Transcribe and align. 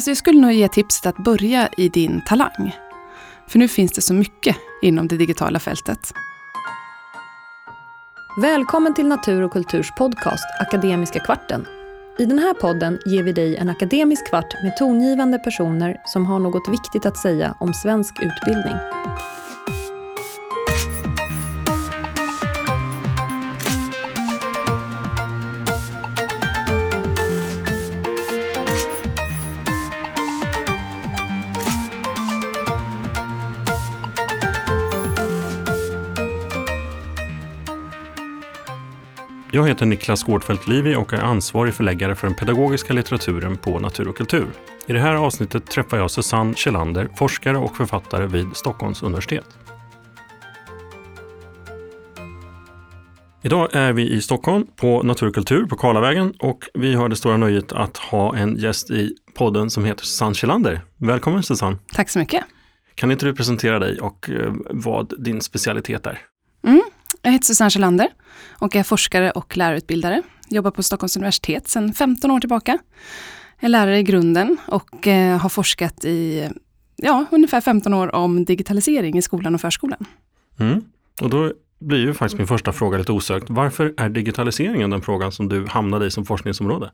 Alltså 0.00 0.10
jag 0.10 0.18
skulle 0.18 0.40
nog 0.40 0.52
ge 0.52 0.68
tipset 0.68 1.06
att 1.06 1.16
börja 1.16 1.68
i 1.76 1.88
din 1.88 2.22
talang. 2.26 2.76
För 3.46 3.58
nu 3.58 3.68
finns 3.68 3.92
det 3.92 4.00
så 4.00 4.14
mycket 4.14 4.56
inom 4.82 5.08
det 5.08 5.16
digitala 5.16 5.58
fältet. 5.58 6.12
Välkommen 8.40 8.94
till 8.94 9.06
Natur 9.06 9.42
och 9.42 9.52
kulturs 9.52 9.92
podcast 9.98 10.44
Akademiska 10.60 11.20
kvarten. 11.20 11.66
I 12.18 12.24
den 12.24 12.38
här 12.38 12.54
podden 12.54 12.98
ger 13.06 13.22
vi 13.22 13.32
dig 13.32 13.56
en 13.56 13.68
akademisk 13.68 14.28
kvart 14.28 14.54
med 14.62 14.76
tongivande 14.76 15.38
personer 15.38 15.96
som 16.04 16.26
har 16.26 16.38
något 16.38 16.68
viktigt 16.68 17.06
att 17.06 17.16
säga 17.16 17.54
om 17.60 17.74
svensk 17.74 18.14
utbildning. 18.22 18.76
Jag 39.60 39.68
heter 39.68 39.86
Niklas 39.86 40.22
Gårdfeldt 40.22 40.68
Livi 40.68 40.94
och 40.94 41.12
är 41.12 41.22
ansvarig 41.22 41.74
förläggare 41.74 42.14
för 42.14 42.26
den 42.26 42.36
pedagogiska 42.36 42.92
litteraturen 42.92 43.56
på 43.56 43.78
Natur 43.78 44.08
och 44.08 44.16
kultur. 44.16 44.46
I 44.86 44.92
det 44.92 45.00
här 45.00 45.14
avsnittet 45.14 45.66
träffar 45.66 45.96
jag 45.96 46.10
Susanne 46.10 46.54
Kjellander, 46.54 47.08
forskare 47.16 47.58
och 47.58 47.76
författare 47.76 48.26
vid 48.26 48.56
Stockholms 48.56 49.02
universitet. 49.02 49.44
Idag 53.42 53.68
är 53.72 53.92
vi 53.92 54.10
i 54.10 54.20
Stockholm 54.20 54.66
på 54.76 55.02
Natur 55.02 55.26
och 55.28 55.34
kultur 55.34 55.66
på 55.66 55.76
Karlavägen 55.76 56.34
och 56.38 56.64
vi 56.74 56.94
har 56.94 57.08
det 57.08 57.16
stora 57.16 57.36
nöjet 57.36 57.72
att 57.72 57.96
ha 57.96 58.36
en 58.36 58.56
gäst 58.56 58.90
i 58.90 59.14
podden 59.34 59.70
som 59.70 59.84
heter 59.84 60.04
Susanne 60.04 60.34
Kjellander. 60.34 60.80
Välkommen 60.96 61.42
Susanne! 61.42 61.76
Tack 61.92 62.10
så 62.10 62.18
mycket! 62.18 62.44
Kan 62.94 63.10
inte 63.10 63.26
du 63.26 63.34
presentera 63.34 63.78
dig 63.78 64.00
och 64.00 64.30
eh, 64.30 64.52
vad 64.70 65.24
din 65.24 65.40
specialitet 65.40 66.06
är? 66.06 66.18
Mm. 66.66 66.82
Jag 67.22 67.32
heter 67.32 67.44
Susanne 67.44 67.70
Kjellander 67.70 68.08
och 68.50 68.76
är 68.76 68.82
forskare 68.82 69.30
och 69.30 69.56
lärarutbildare. 69.56 70.22
Jobbar 70.48 70.70
på 70.70 70.82
Stockholms 70.82 71.16
universitet 71.16 71.68
sedan 71.68 71.94
15 71.94 72.30
år 72.30 72.40
tillbaka. 72.40 72.78
Jag 73.60 73.64
är 73.64 73.68
lärare 73.68 73.98
i 73.98 74.02
grunden 74.02 74.56
och 74.66 75.06
eh, 75.06 75.38
har 75.38 75.48
forskat 75.48 76.04
i 76.04 76.48
ja, 76.96 77.24
ungefär 77.30 77.60
15 77.60 77.94
år 77.94 78.14
om 78.14 78.44
digitalisering 78.44 79.18
i 79.18 79.22
skolan 79.22 79.54
och 79.54 79.60
förskolan. 79.60 80.06
Mm. 80.60 80.84
Och 81.20 81.30
då 81.30 81.52
blir 81.80 81.98
ju 81.98 82.14
faktiskt 82.14 82.38
min 82.38 82.46
första 82.46 82.72
fråga 82.72 82.98
lite 82.98 83.12
osökt. 83.12 83.50
Varför 83.50 83.94
är 83.96 84.08
digitaliseringen 84.08 84.90
den 84.90 85.02
frågan 85.02 85.32
som 85.32 85.48
du 85.48 85.66
hamnade 85.66 86.06
i 86.06 86.10
som 86.10 86.26
forskningsområde? 86.26 86.90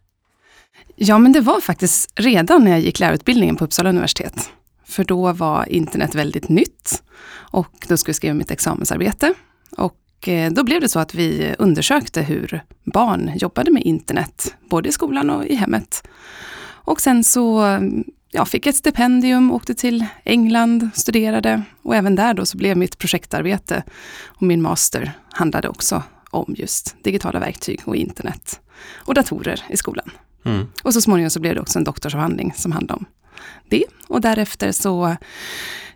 Ja, 0.97 1.19
men 1.19 1.33
det 1.33 1.41
var 1.41 1.61
faktiskt 1.61 2.13
redan 2.17 2.65
när 2.65 2.71
jag 2.71 2.81
gick 2.81 3.01
lärarutbildningen 3.01 3.57
på 3.57 3.65
Uppsala 3.65 3.89
universitet. 3.89 4.51
För 4.85 5.05
då 5.05 5.33
var 5.33 5.69
internet 5.69 6.15
väldigt 6.15 6.49
nytt 6.49 7.03
och 7.33 7.87
då 7.89 7.97
skulle 7.97 8.11
jag 8.11 8.17
skriva 8.17 8.35
mitt 8.35 8.51
examensarbete. 8.51 9.35
Och 9.77 9.95
Eh, 10.29 10.53
då 10.53 10.65
blev 10.65 10.81
det 10.81 10.89
så 10.89 10.99
att 10.99 11.15
vi 11.15 11.55
undersökte 11.59 12.23
hur 12.23 12.61
barn 12.85 13.33
jobbade 13.37 13.71
med 13.71 13.83
internet, 13.83 14.55
både 14.69 14.89
i 14.89 14.93
skolan 14.93 15.31
och 15.31 15.47
i 15.47 15.55
hemmet. 15.55 16.09
Och 16.87 17.01
sen 17.01 17.25
så 17.25 17.65
ja, 18.31 18.45
fick 18.45 18.67
jag 18.67 18.71
ett 18.71 18.77
stipendium, 18.77 19.53
åkte 19.53 19.75
till 19.75 20.05
England, 20.25 20.91
studerade 20.95 21.63
och 21.83 21.97
även 21.97 22.15
där 22.15 22.35
då 22.35 22.47
så 22.47 22.57
blev 22.57 22.77
mitt 22.77 22.99
projektarbete 22.99 23.83
och 24.27 24.43
min 24.43 24.63
master 24.63 25.13
handlade 25.31 25.69
också 25.69 26.03
om 26.31 26.55
just 26.59 26.97
digitala 27.03 27.41
verktyg 27.41 27.81
och 27.85 27.97
internet 27.97 28.61
och 28.95 29.15
datorer 29.15 29.63
i 29.69 29.77
skolan. 29.77 30.11
Mm. 30.45 30.67
Och 30.83 30.95
så 30.95 31.01
småningom 31.01 31.31
så 31.31 31.41
blev 31.41 31.55
det 31.55 31.61
också 31.61 31.79
en 31.79 31.85
doktorsavhandling 31.85 32.53
som 32.57 32.73
handlade 32.73 32.99
om 32.99 33.07
det. 33.69 33.85
Och 34.09 34.21
därefter 34.21 34.73
så, 34.73 35.17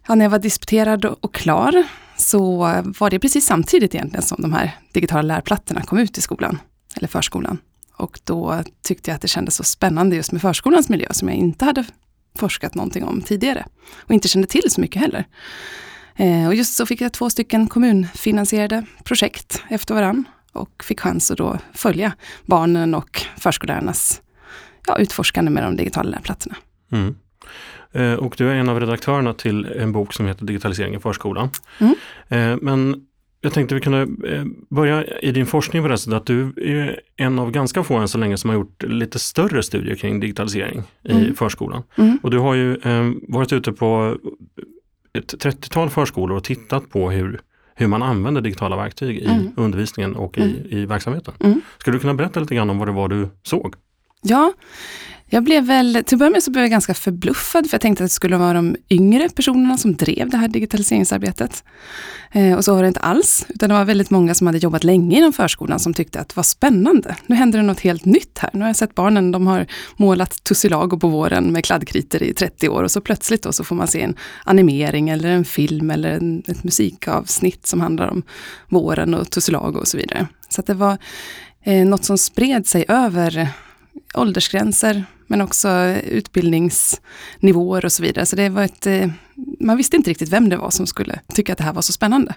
ja, 0.09 0.15
när 0.15 0.25
jag 0.25 0.31
var 0.31 0.39
disputerad 0.39 1.05
och 1.05 1.34
klar 1.34 1.84
så 2.16 2.56
var 2.84 3.11
det 3.11 3.19
precis 3.19 3.47
samtidigt 3.47 3.94
egentligen 3.94 4.22
som 4.22 4.43
de 4.43 4.53
här 4.53 4.77
digitala 4.93 5.22
lärplattorna 5.22 5.83
kom 5.83 5.99
ut 5.99 6.19
i 6.19 6.21
skolan, 6.21 6.59
eller 6.97 7.09
förskolan. 7.09 7.59
Och 7.97 8.21
då 8.25 8.62
tyckte 8.83 9.10
jag 9.10 9.15
att 9.15 9.22
det 9.22 9.28
kändes 9.28 9.56
så 9.56 9.65
spännande 9.65 10.16
just 10.16 10.33
med 10.33 10.43
förskolans 10.43 10.89
miljö 10.89 11.06
som 11.10 11.28
jag 11.28 11.37
inte 11.37 11.65
hade 11.65 11.84
forskat 12.34 12.75
någonting 12.75 13.05
om 13.05 13.22
tidigare. 13.22 13.66
Och 13.97 14.15
inte 14.15 14.28
kände 14.28 14.49
till 14.49 14.71
så 14.71 14.81
mycket 14.81 15.03
heller. 15.03 15.27
Eh, 16.16 16.47
och 16.47 16.55
just 16.55 16.75
så 16.77 16.87
fick 16.87 17.00
jag 17.00 17.12
två 17.12 17.31
stycken 17.31 17.66
kommunfinansierade 17.66 18.84
projekt 19.05 19.62
efter 19.69 19.94
varann 19.94 20.25
och 20.53 20.84
fick 20.84 21.00
chans 21.00 21.31
att 21.31 21.39
då 21.39 21.59
följa 21.72 22.12
barnen 22.47 22.94
och 22.94 23.22
förskollärarnas 23.37 24.22
ja, 24.87 24.99
utforskande 24.99 25.50
med 25.50 25.62
de 25.62 25.77
digitala 25.77 26.10
lärplattorna. 26.10 26.56
Mm. 26.93 27.15
Eh, 27.93 28.15
och 28.15 28.34
du 28.39 28.49
är 28.49 28.55
en 28.55 28.69
av 28.69 28.81
redaktörerna 28.81 29.34
till 29.34 29.65
en 29.65 29.93
bok 29.93 30.12
som 30.12 30.27
heter 30.27 30.45
Digitalisering 30.45 30.95
i 30.95 30.99
förskolan. 30.99 31.49
Mm. 31.78 31.95
Eh, 32.28 32.59
men 32.62 33.06
jag 33.41 33.53
tänkte 33.53 33.75
vi 33.75 33.81
kunde 33.81 34.01
eh, 34.28 34.45
börja 34.71 35.05
i 35.05 35.33
din 35.33 35.47
forskning 35.47 35.83
på 35.83 35.89
det 35.89 35.99
sättet 35.99 36.15
att 36.15 36.27
du 36.27 36.53
är 36.56 37.01
en 37.17 37.39
av 37.39 37.51
ganska 37.51 37.83
få 37.83 37.97
än 37.97 38.09
så 38.09 38.19
länge 38.19 38.37
som 38.37 38.51
har 38.51 38.55
gjort 38.55 38.83
lite 38.83 39.19
större 39.19 39.62
studier 39.62 39.95
kring 39.97 40.21
digitalisering 40.21 40.83
i 41.03 41.12
mm. 41.12 41.34
förskolan. 41.34 41.83
Mm. 41.97 42.19
Och 42.23 42.31
du 42.31 42.39
har 42.39 42.55
ju 42.55 42.77
varit 43.28 43.53
ute 43.53 43.73
på 43.73 44.17
ett 45.12 45.45
30-tal 45.45 45.91
förskolor 45.91 46.37
och 46.37 46.45
tittat 46.45 46.91
på 46.91 47.11
hur, 47.11 47.41
hur 47.75 47.87
man 47.87 48.03
använder 48.03 48.41
digitala 48.41 48.77
verktyg 48.77 49.17
i 49.17 49.25
mm. 49.25 49.53
undervisningen 49.57 50.15
och 50.15 50.39
i, 50.39 50.43
mm. 50.43 50.55
i 50.69 50.87
verksamheten. 50.87 51.34
Mm. 51.41 51.61
Skulle 51.78 51.97
du 51.97 52.01
kunna 52.01 52.15
berätta 52.15 52.41
lite 52.41 52.55
grann 52.55 52.71
om 52.71 52.78
vad 52.78 52.89
det 52.89 52.93
var 52.93 53.09
du 53.09 53.28
såg? 53.43 53.75
Ja, 54.22 54.53
jag 55.32 55.44
blev 55.44 55.64
väl, 55.64 56.03
till 56.06 56.14
att 56.14 56.19
börja 56.19 56.31
med 56.31 56.42
så 56.42 56.50
blev 56.50 56.64
jag 56.64 56.70
ganska 56.70 56.94
förbluffad 56.94 57.70
för 57.70 57.75
jag 57.75 57.81
tänkte 57.81 58.04
att 58.04 58.10
det 58.10 58.14
skulle 58.14 58.36
vara 58.36 58.53
de 58.53 58.76
yngre 58.91 59.28
personerna 59.28 59.78
som 59.78 59.97
drev 59.97 60.31
det 60.31 60.36
här 60.36 60.48
digitaliseringsarbetet. 60.48 61.64
Eh, 62.32 62.56
och 62.56 62.64
så 62.64 62.75
var 62.75 62.82
det 62.82 62.88
inte 62.88 63.00
alls, 63.00 63.47
utan 63.48 63.69
det 63.69 63.75
var 63.75 63.84
väldigt 63.84 64.10
många 64.10 64.34
som 64.34 64.47
hade 64.47 64.59
jobbat 64.59 64.84
länge 64.84 65.19
inom 65.19 65.32
förskolan 65.32 65.80
som 65.80 65.94
tyckte 65.94 66.20
att 66.20 66.28
det 66.28 66.36
var 66.36 66.42
spännande. 66.42 67.16
Nu 67.26 67.36
händer 67.36 67.59
det 67.59 67.64
något 67.64 67.80
helt 67.80 68.04
nytt 68.04 68.38
här. 68.38 68.50
Nu 68.53 68.60
har 68.60 68.66
jag 68.66 68.76
sett 68.76 68.94
barnen, 68.94 69.30
de 69.30 69.47
har 69.47 69.66
målat 69.97 70.44
tussilago 70.44 70.98
på 70.98 71.09
våren 71.09 71.53
med 71.53 71.64
kladdkritor 71.64 72.22
i 72.22 72.34
30 72.34 72.69
år 72.69 72.82
och 72.82 72.91
så 72.91 73.00
plötsligt 73.00 73.42
då 73.42 73.53
så 73.53 73.64
får 73.64 73.76
man 73.76 73.88
se 73.88 74.03
en 74.03 74.16
animering 74.44 75.09
eller 75.09 75.28
en 75.28 75.44
film 75.44 75.91
eller 75.91 76.10
en, 76.10 76.42
ett 76.47 76.64
musikavsnitt 76.64 77.66
som 77.66 77.80
handlar 77.80 78.09
om 78.09 78.22
våren 78.69 79.14
och 79.14 79.30
tussilago 79.30 79.78
och 79.78 79.88
så 79.88 79.97
vidare. 79.97 80.26
Så 80.48 80.62
det 80.62 80.75
var 80.75 80.98
eh, 81.64 81.86
något 81.86 82.04
som 82.04 82.19
spred 82.19 82.66
sig 82.66 82.84
över 82.88 83.48
åldersgränser, 84.15 85.05
men 85.27 85.41
också 85.41 85.69
utbildningsnivåer 86.05 87.84
och 87.84 87.93
så 87.93 88.03
vidare. 88.03 88.27
Så 88.27 88.37
det 88.37 88.49
var 88.49 88.62
ett, 88.62 88.87
eh, 88.87 89.11
man 89.61 89.77
visste 89.77 89.97
inte 89.97 90.11
riktigt 90.11 90.28
vem 90.28 90.49
det 90.49 90.56
var 90.56 90.71
som 90.71 90.87
skulle 90.87 91.21
tycka 91.34 91.53
att 91.53 91.59
det 91.59 91.65
här 91.65 91.73
var 91.73 91.83
så 91.83 91.93
spännande. 91.93 92.34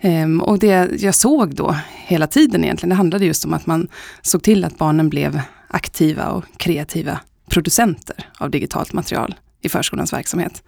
Ehm, 0.00 0.40
och 0.40 0.58
det 0.58 1.02
jag 1.02 1.14
såg 1.14 1.54
då 1.54 1.76
hela 1.94 2.26
tiden 2.26 2.64
egentligen, 2.64 2.88
det 2.90 2.94
handlade 2.94 3.26
just 3.26 3.44
om 3.44 3.54
att 3.54 3.66
man 3.66 3.88
såg 4.22 4.42
till 4.42 4.64
att 4.64 4.78
barnen 4.78 5.08
blev 5.08 5.40
aktiva 5.68 6.28
och 6.28 6.44
kreativa 6.56 7.20
producenter 7.48 8.28
av 8.38 8.50
digitalt 8.50 8.92
material 8.92 9.34
i 9.60 9.68
förskolans 9.68 10.12
verksamhet. 10.12 10.62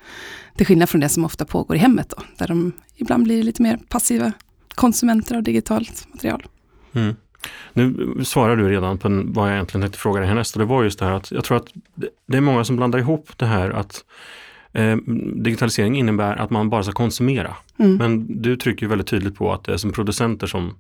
Till 0.56 0.66
skillnad 0.66 0.88
från 0.88 1.00
det 1.00 1.08
som 1.08 1.24
ofta 1.24 1.44
pågår 1.44 1.76
i 1.76 1.80
hemmet 1.80 2.08
då, 2.16 2.22
där 2.36 2.48
de 2.48 2.72
ibland 2.96 3.24
blir 3.24 3.42
lite 3.42 3.62
mer 3.62 3.78
passiva 3.88 4.32
konsumenter 4.74 5.36
av 5.36 5.42
digitalt 5.42 6.06
material. 6.12 6.46
Mm. 6.92 7.16
Nu 7.72 8.14
svarar 8.24 8.56
du 8.56 8.68
redan 8.68 8.98
på 8.98 9.22
vad 9.24 9.48
jag 9.48 9.54
egentligen 9.54 9.82
tänkte 9.82 9.98
fråga 9.98 10.20
dig 10.20 10.28
härnäst 10.28 10.56
och 10.56 10.60
det 10.60 10.64
var 10.64 10.84
just 10.84 10.98
det 10.98 11.04
här 11.04 11.12
att 11.12 11.30
jag 11.30 11.44
tror 11.44 11.56
att 11.56 11.66
det 12.26 12.36
är 12.36 12.40
många 12.40 12.64
som 12.64 12.76
blandar 12.76 12.98
ihop 12.98 13.28
det 13.36 13.46
här 13.46 13.70
att 13.70 14.04
eh, 14.72 14.96
digitalisering 15.34 15.98
innebär 15.98 16.36
att 16.36 16.50
man 16.50 16.70
bara 16.70 16.82
ska 16.82 16.92
konsumera. 16.92 17.56
Mm. 17.78 17.96
Men 17.96 18.42
du 18.42 18.56
trycker 18.56 18.86
väldigt 18.86 19.06
tydligt 19.06 19.36
på 19.36 19.52
att 19.52 19.64
det 19.64 19.72
är 19.72 19.76
som 19.76 19.92
producenter 19.92 20.46
som 20.46 20.74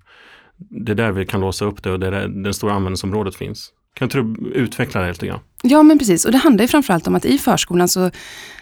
det 0.58 0.92
är 0.92 0.96
där 0.96 1.12
vi 1.12 1.26
kan 1.26 1.40
låsa 1.40 1.64
upp 1.64 1.82
det 1.82 1.90
och 1.90 2.00
det 2.00 2.06
är 2.06 2.10
där 2.10 2.28
det 2.28 2.54
stora 2.54 2.72
användningsområdet 2.72 3.36
finns. 3.36 3.72
Kan 3.94 4.06
inte 4.06 4.18
du 4.18 4.50
utveckla 4.50 5.00
det 5.00 5.08
lite 5.08 5.26
grann? 5.26 5.40
Ja 5.62 5.82
men 5.82 5.98
precis 5.98 6.24
och 6.24 6.32
det 6.32 6.38
handlar 6.38 6.64
ju 6.64 6.68
framförallt 6.68 7.06
om 7.06 7.14
att 7.14 7.24
i 7.24 7.38
förskolan 7.38 7.88
så 7.88 8.10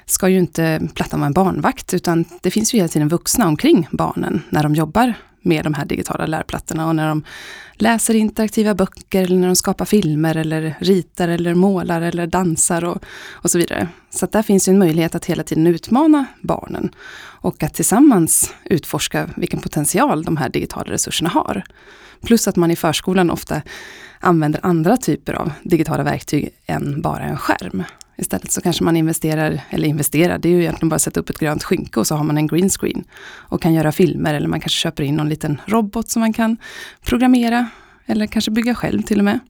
ska 0.07 0.29
ju 0.29 0.39
inte 0.39 0.89
plattan 0.95 1.21
vara 1.21 1.27
en 1.27 1.33
barnvakt 1.33 1.95
utan 1.95 2.25
det 2.43 2.51
finns 2.51 2.75
ju 2.75 2.79
hela 2.79 2.89
tiden 2.89 3.09
vuxna 3.09 3.49
omkring 3.49 3.89
barnen 3.91 4.43
när 4.49 4.63
de 4.63 4.75
jobbar 4.75 5.15
med 5.47 5.65
de 5.65 5.75
här 5.75 5.85
digitala 5.85 6.27
lärplattorna 6.27 6.87
och 6.89 6.97
när 6.97 7.09
de 7.09 7.25
läser 7.75 8.15
interaktiva 8.15 8.75
böcker 8.75 9.23
eller 9.23 9.37
när 9.37 9.47
de 9.47 9.57
skapar 9.57 9.85
filmer 9.85 10.37
eller 10.37 10.75
ritar 10.81 11.29
eller 11.29 11.55
målar 11.55 12.01
eller 12.01 12.27
dansar 12.27 12.85
och, 12.85 13.05
och 13.31 13.51
så 13.51 13.59
vidare. 13.59 13.89
Så 14.11 14.27
där 14.27 14.43
finns 14.43 14.69
ju 14.69 14.71
en 14.71 14.79
möjlighet 14.79 15.15
att 15.15 15.25
hela 15.25 15.43
tiden 15.43 15.67
utmana 15.67 16.25
barnen 16.41 16.91
och 17.19 17.63
att 17.63 17.75
tillsammans 17.75 18.55
utforska 18.65 19.31
vilken 19.37 19.61
potential 19.61 20.25
de 20.25 20.37
här 20.37 20.49
digitala 20.49 20.93
resurserna 20.93 21.31
har. 21.31 21.63
Plus 22.23 22.49
att 22.49 22.57
man 22.57 22.71
i 22.71 22.77
förskolan 22.77 23.31
ofta 23.31 23.63
använder 24.21 24.61
andra 24.63 24.97
typer 24.97 25.33
av 25.33 25.53
digitala 25.63 26.03
verktyg 26.03 26.49
än 26.67 27.03
bara 27.03 27.23
en 27.23 27.37
skärm. 27.37 27.85
Istället 28.19 28.53
så 28.53 28.61
kanske 28.61 28.85
man 28.85 28.97
investerar, 28.97 29.61
eller 29.71 29.89
investerar, 29.89 30.39
det 30.39 30.49
är 30.49 30.53
ju 30.53 30.61
egentligen 30.61 30.89
bara 30.89 30.95
att 30.97 31.03
sätta 31.03 31.21
upp 31.21 31.31
ett 31.31 31.39
grönt 31.39 31.65
skynke 31.65 32.01
och 32.01 32.07
så 32.07 32.15
har 32.15 32.25
man 32.25 32.37
en 32.37 32.47
green 32.47 32.71
screen. 32.71 33.05
Och 33.29 33.63
kan 33.63 33.75
göra 33.75 33.93
filmer 33.93 34.35
eller 34.35 34.49
man 34.49 34.61
kanske 34.61 34.79
köper 34.81 35.03
in 35.03 35.15
någon 35.17 35.29
liten 35.29 35.61
robot 35.67 36.09
som 36.09 36.21
man 36.21 36.33
kan 36.33 36.57
programmera. 37.07 37.69
Eller 38.07 38.27
kanske 38.27 38.51
bygga 38.51 38.75
själv 38.75 39.03
till 39.03 39.19
och 39.19 39.25
med. 39.25 39.41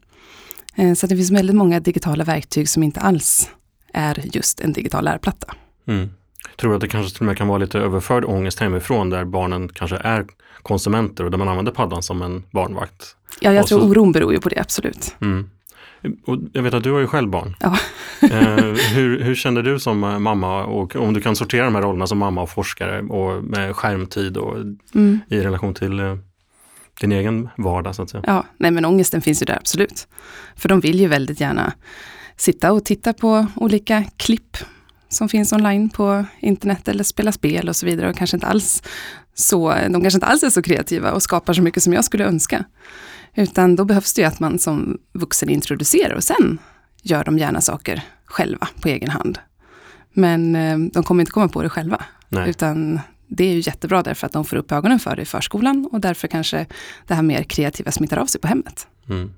Eh, 0.75 0.95
så 0.95 1.07
det 1.07 1.17
finns 1.17 1.31
väldigt 1.31 1.57
många 1.57 1.81
digitala 1.81 2.25
verktyg 2.25 2.69
som 2.69 2.83
inte 2.83 3.01
alls 3.01 3.51
är 3.93 4.21
just 4.37 4.61
en 4.61 4.73
digital 4.73 5.05
lärplatta. 5.05 5.55
Mm. 5.89 6.11
Tror 6.57 6.71
du 6.71 6.75
att 6.77 6.81
det 6.81 6.89
kanske 6.89 7.13
till 7.13 7.23
och 7.23 7.27
med 7.27 7.37
kan 7.39 7.49
vara 7.49 7.59
lite 7.59 7.79
överförd 7.79 8.25
ångest 8.25 8.59
hemifrån 8.61 9.11
där 9.11 9.25
barnen 9.25 9.69
kanske 9.69 9.97
är 9.97 10.25
konsumenter 10.63 11.25
och 11.25 11.31
där 11.31 11.39
man 11.39 11.49
använder 11.49 11.73
paddan 11.73 12.03
som 12.03 12.23
en 12.23 12.43
barnvakt? 12.51 13.17
Ja, 13.41 13.53
jag 13.53 13.63
Och 13.63 13.69
tror 13.69 13.81
så- 13.81 13.87
oron 13.87 14.13
beror 14.13 14.33
ju 14.33 14.41
på 14.41 14.49
det, 14.49 14.61
absolut. 14.61 15.15
Mm. 15.21 15.51
Och 16.27 16.39
jag 16.53 16.63
vet 16.63 16.75
att 16.75 16.83
du 16.85 16.93
har 16.93 17.01
ju 17.01 17.07
själv 17.07 17.31
barn. 17.31 17.57
Ja. 17.61 17.79
eh, 18.23 18.57
hur, 18.95 19.21
hur 19.23 19.35
kände 19.35 19.63
du 19.63 19.79
som 19.79 20.05
eh, 20.05 20.19
mamma 20.19 20.65
och 20.65 20.97
om 20.97 21.15
du 21.15 21.21
kan 21.21 21.37
sortera 21.37 21.65
de 21.65 21.75
här 21.75 21.83
rollerna 21.83 22.07
som 22.07 22.19
mamma 22.19 22.43
och 22.43 22.51
forskare 22.51 23.03
och 23.03 23.45
med 23.45 23.77
skärmtid 23.77 24.37
och 24.37 24.57
Mm. 24.95 25.21
i 25.29 25.41
relation 25.41 25.75
till 25.75 26.01
eh, 26.01 26.17
din 27.01 27.13
egen 27.13 27.49
vardag 27.57 27.95
så 27.95 28.03
att 28.03 28.11
säga? 28.11 28.25
Ja, 28.27 28.45
nej 28.57 28.71
men 28.71 28.85
ångesten 28.85 29.23
finns 29.23 29.43
ju 29.43 29.47
där 29.47 29.57
absolut. 29.57 30.09
För 30.57 30.69
de 30.69 30.81
vill 30.81 31.01
ju 31.01 31.09
väldigt 31.09 31.41
gärna 31.41 31.73
sitta 32.37 32.73
och 32.73 32.85
titta 32.85 33.13
på 33.13 33.47
olika 33.57 34.05
klipp 34.17 34.57
som 35.09 35.29
finns 35.29 35.53
online 35.53 35.89
på 35.89 36.25
internet 36.41 36.89
eller 36.89 37.05
spela 37.05 37.33
spel 37.33 37.69
och 37.69 37.77
så 37.77 37.87
vidare 37.87 38.11
och 38.11 38.17
kanske 38.17 38.37
inte 38.37 38.47
alls 38.47 38.83
så, 39.35 39.75
de 39.91 40.03
kanske 40.03 40.17
inte 40.17 40.27
alls 40.27 40.43
är 40.43 40.51
så 40.51 40.63
kreativa 40.63 41.13
och 41.13 41.23
skapar 41.23 41.53
så 41.53 41.63
mycket 41.63 41.83
som 41.83 41.93
jag 41.93 42.05
skulle 42.05 42.25
önska. 42.25 42.65
Utan 43.37 43.77
då 43.77 43.85
behövs 43.85 44.15
det 44.15 44.23
ju 44.23 44.29
att 44.29 44.41
man 44.41 44.59
som 44.59 44.99
vuxen 45.13 45.49
introducerar 45.49 46.15
och 46.15 46.25
sen 46.25 46.59
gör 47.03 47.25
de 47.25 47.39
gärna 47.39 47.61
saker 47.61 48.03
själva 48.25 48.69
på 48.81 48.89
egen 48.89 49.11
hand. 49.11 49.39
Men 50.13 50.57
eh, 50.57 50.79
de 50.79 51.03
kommer 51.03 51.23
inte 51.23 51.33
komma 51.33 51.49
på 51.49 51.63
det 51.63 51.69
själva. 51.69 52.05
Nej. 52.29 52.51
Utan 52.51 53.01
det 53.27 53.45
är 53.45 53.53
ju 53.53 53.61
jättebra 53.61 54.03
därför 54.03 54.27
att 54.27 54.33
de 54.33 54.45
får 54.45 54.57
upp 54.57 54.73
ögonen 54.73 54.99
för 54.99 55.17
det 55.17 55.23
i 55.23 55.25
förskolan 55.25 55.89
och 55.93 56.01
därför 56.01 56.29
kanske 56.29 56.67
det 57.07 57.15
här 57.15 57.23
mer 57.23 57.43
kreativa 57.43 57.91
smittar 57.91 58.17
av 58.17 58.27
sig 58.27 58.41
på 58.41 58.49
hemmet. 58.49 58.87
Mm. 59.09 59.33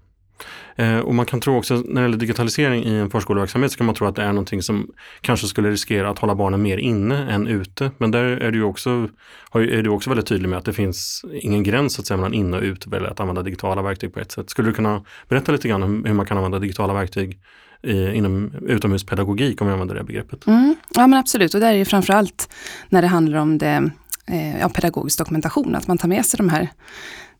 Eh, 0.76 0.98
och 0.98 1.14
man 1.14 1.26
kan 1.26 1.40
tro 1.40 1.56
också 1.56 1.74
när 1.74 1.94
det 1.94 2.00
gäller 2.00 2.16
digitalisering 2.16 2.84
i 2.84 2.94
en 2.94 3.10
förskoleverksamhet 3.10 3.72
så 3.72 3.78
kan 3.78 3.86
man 3.86 3.94
tro 3.94 4.06
att 4.06 4.16
det 4.16 4.22
är 4.22 4.32
någonting 4.32 4.62
som 4.62 4.90
kanske 5.20 5.46
skulle 5.46 5.70
riskera 5.70 6.10
att 6.10 6.18
hålla 6.18 6.34
barnen 6.34 6.62
mer 6.62 6.78
inne 6.78 7.30
än 7.30 7.46
ute. 7.46 7.90
Men 7.98 8.10
där 8.10 8.24
är 8.24 8.50
du 8.50 8.62
också, 8.62 9.08
är 9.52 9.82
du 9.82 9.90
också 9.90 10.10
väldigt 10.10 10.26
tydlig 10.26 10.48
med 10.48 10.58
att 10.58 10.64
det 10.64 10.72
finns 10.72 11.24
ingen 11.32 11.62
gräns 11.62 11.94
så 11.94 12.00
att 12.00 12.06
säga, 12.06 12.16
mellan 12.16 12.34
inne 12.34 12.56
och 12.56 12.62
ute 12.62 12.96
eller 12.96 13.08
att 13.08 13.20
använda 13.20 13.42
digitala 13.42 13.82
verktyg 13.82 14.14
på 14.14 14.20
ett 14.20 14.32
sätt. 14.32 14.50
Skulle 14.50 14.68
du 14.68 14.74
kunna 14.74 15.04
berätta 15.28 15.52
lite 15.52 15.68
grann 15.68 15.82
om 15.82 16.04
hur 16.04 16.14
man 16.14 16.26
kan 16.26 16.36
använda 16.36 16.58
digitala 16.58 16.94
verktyg 16.94 17.40
i, 17.82 18.12
inom 18.12 18.50
utomhuspedagogik 18.66 19.60
om 19.60 19.66
vi 19.66 19.72
använder 19.72 19.94
det 19.94 20.04
begreppet? 20.04 20.46
Mm, 20.46 20.76
ja 20.94 21.06
men 21.06 21.18
absolut, 21.18 21.54
och 21.54 21.60
där 21.60 21.74
är 21.74 21.78
det 21.78 21.84
framförallt 21.84 22.48
när 22.88 23.02
det 23.02 23.08
handlar 23.08 23.38
om 23.38 23.58
det, 23.58 23.90
eh, 24.26 24.60
ja, 24.60 24.68
pedagogisk 24.68 25.18
dokumentation, 25.18 25.74
att 25.74 25.86
man 25.86 25.98
tar 25.98 26.08
med 26.08 26.26
sig 26.26 26.38
de 26.38 26.48
här 26.48 26.68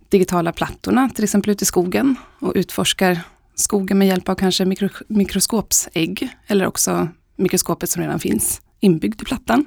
digitala 0.09 0.53
plattorna, 0.53 1.09
till 1.09 1.25
exempel 1.25 1.51
ut 1.51 1.63
i 1.63 1.65
skogen 1.65 2.17
och 2.39 2.53
utforskar 2.55 3.21
skogen 3.55 3.99
med 3.99 4.09
hjälp 4.09 4.29
av 4.29 4.35
kanske 4.35 4.65
mikro, 4.65 4.89
mikroskopsägg 5.09 6.29
eller 6.47 6.67
också 6.67 7.09
mikroskopet 7.37 7.91
som 7.91 8.03
redan 8.03 8.21
finns 8.21 8.61
inbyggd 8.81 9.23
i 9.23 9.25
plattan. 9.25 9.65